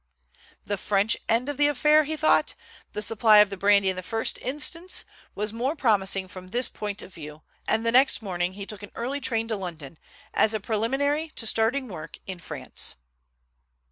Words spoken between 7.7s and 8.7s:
the next morning he